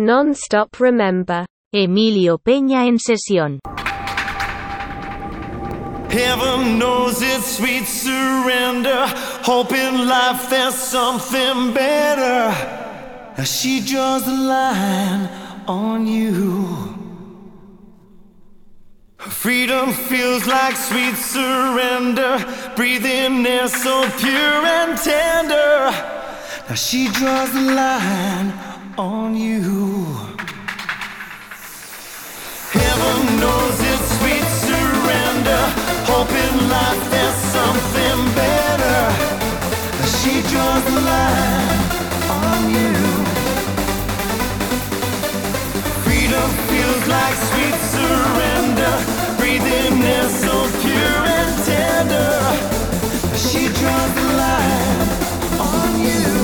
[0.00, 1.44] Non-stop remember.
[1.74, 3.58] Emilio Peña en sesión.
[6.08, 9.08] Heaven knows it's sweet surrender.
[9.42, 12.54] Hope in life there's something better.
[13.36, 15.28] As she draws the line
[15.66, 16.94] on you.
[19.18, 22.38] Freedom feels like sweet surrender.
[22.76, 25.90] Breathing air so pure and tender.
[26.68, 28.67] Now she draws the line
[28.98, 29.62] on you.
[32.72, 35.62] Heaven knows it's sweet surrender.
[36.10, 39.00] Hope in life there's something better.
[40.18, 41.80] She draws the line
[42.42, 42.94] on you.
[46.02, 48.94] Freedom feels like sweet surrender.
[49.38, 52.34] Breathing air so pure and tender.
[53.36, 55.08] She draws the line
[55.60, 56.37] on you.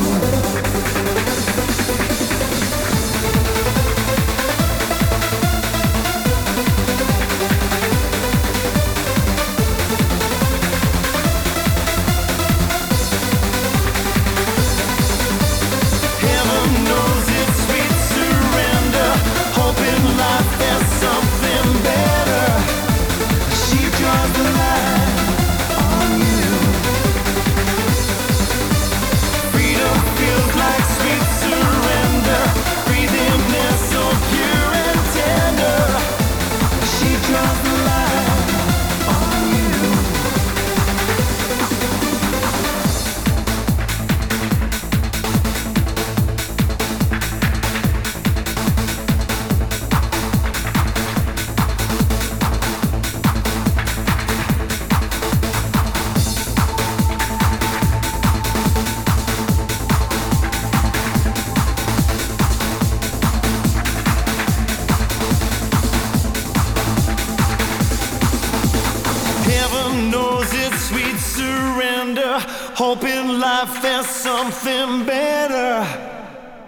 [72.80, 75.86] In life there's something better.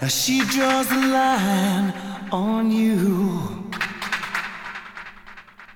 [0.01, 1.93] Now she draws the line
[2.31, 3.65] on you.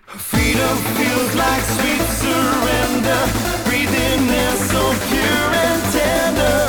[0.07, 3.21] Freedom feels like sweet surrender.
[3.67, 6.61] Breathing air so pure and tender.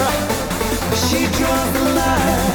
[1.06, 2.51] She draws the line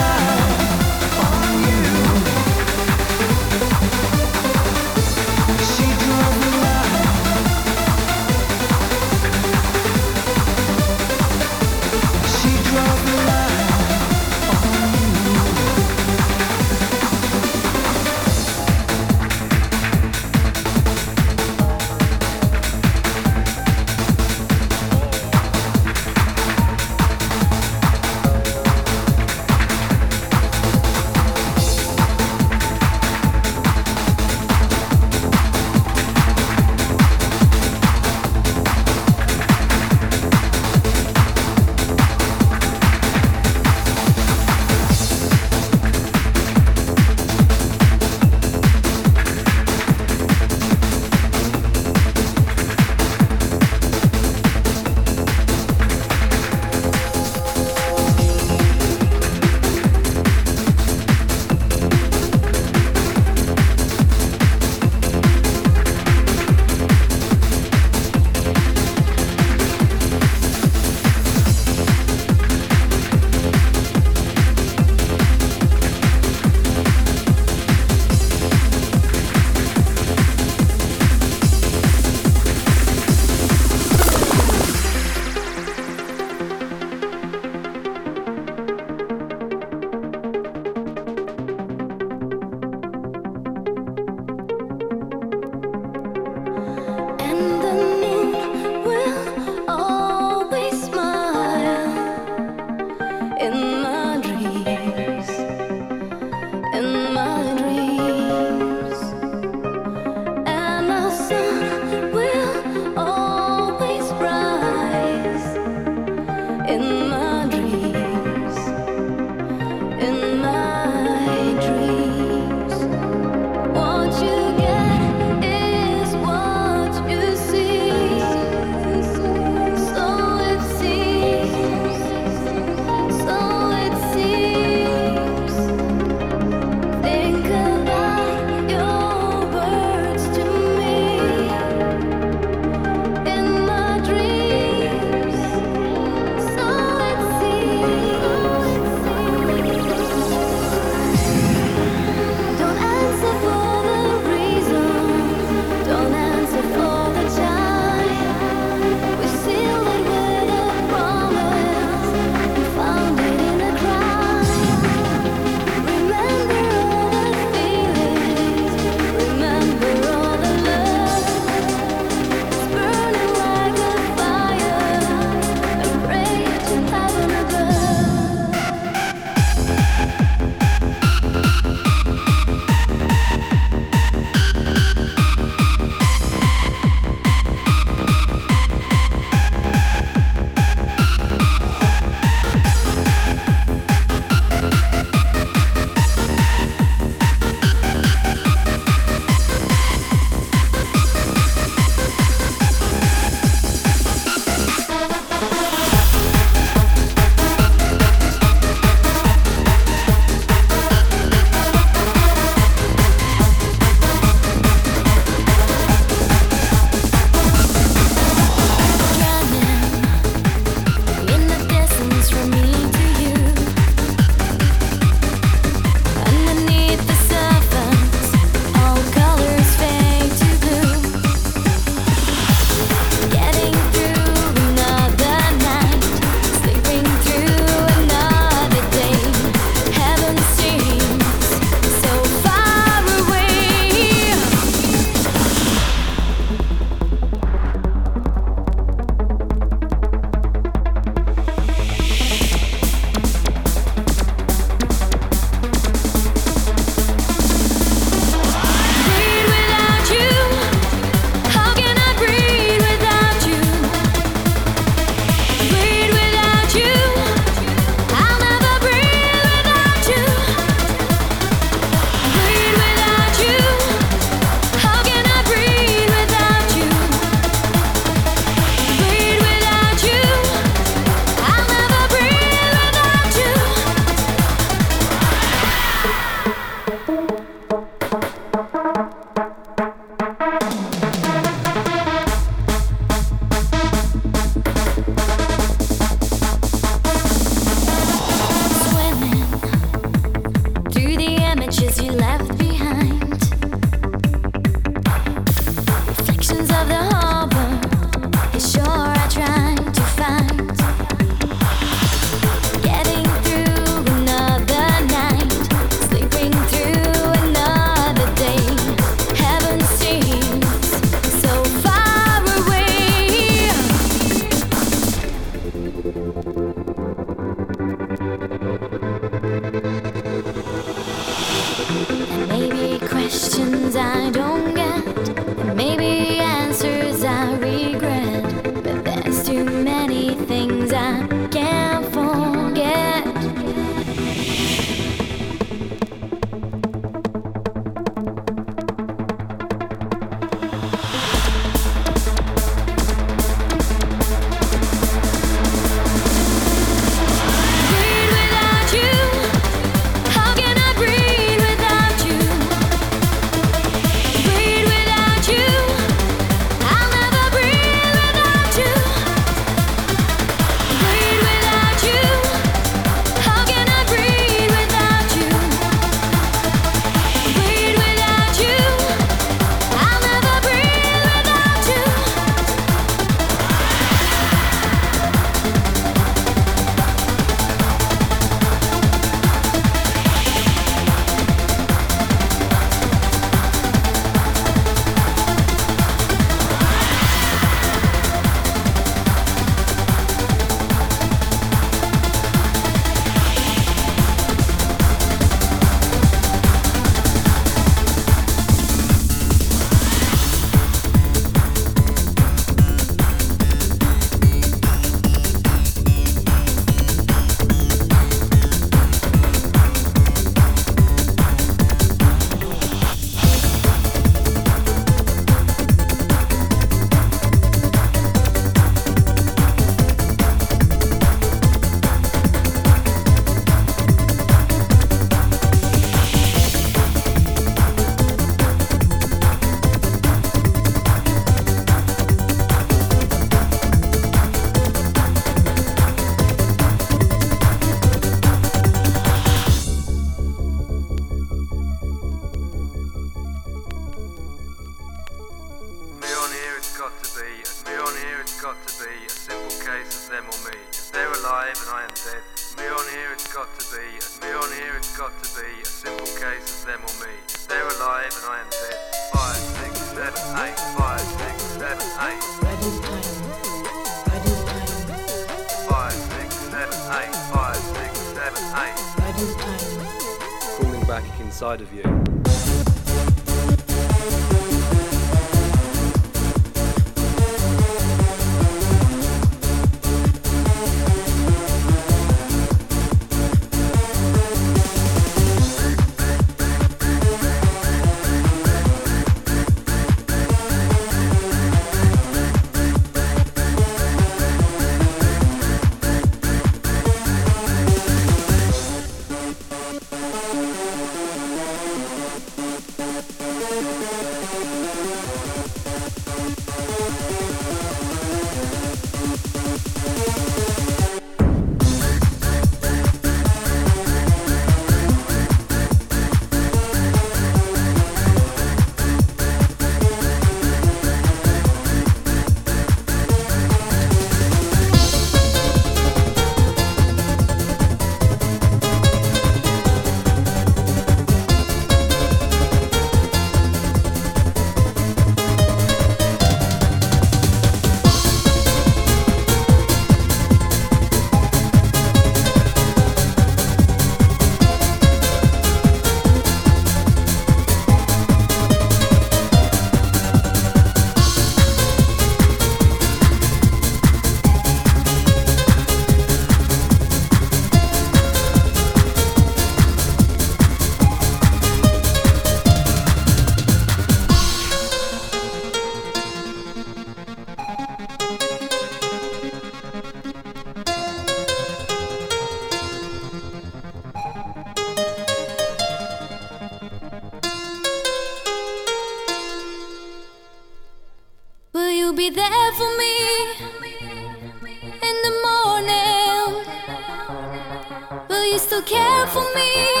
[598.71, 600.00] still care for me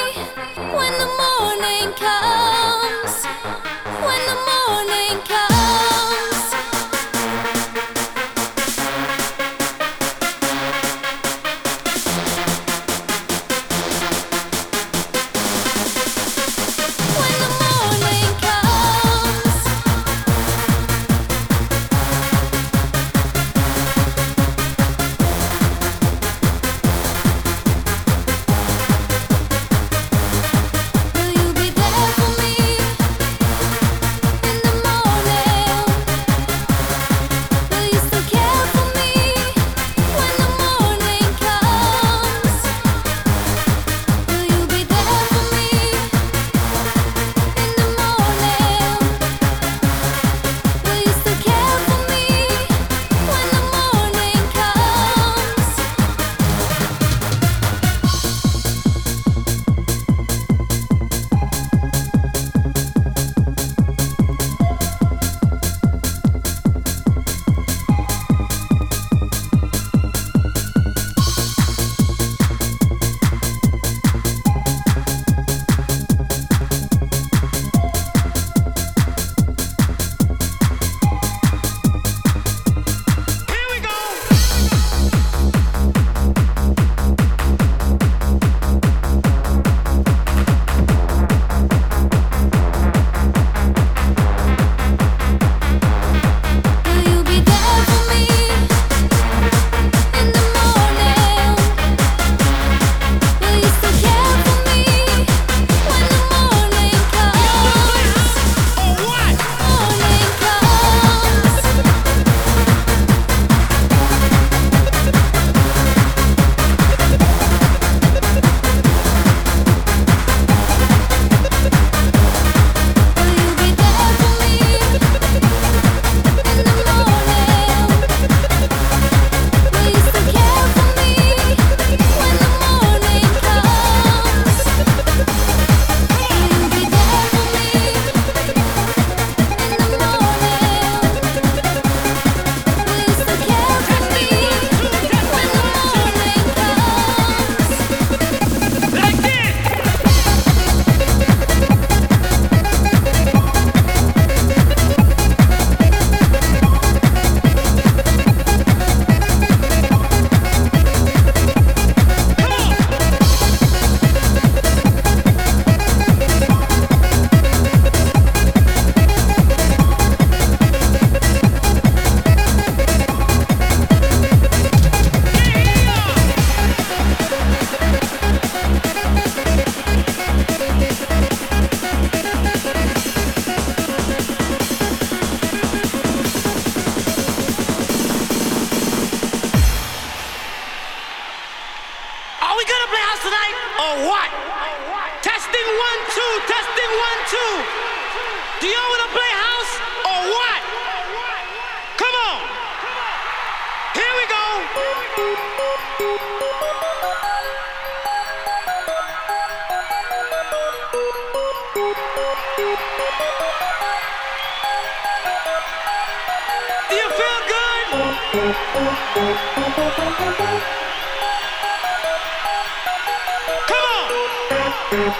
[224.91, 225.15] Thank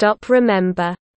[0.00, 0.97] Non-stop remember